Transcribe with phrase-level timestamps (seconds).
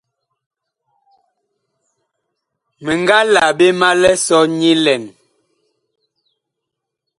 [2.83, 5.03] Mi nga la ɓe ma lisɔ nyilɛn.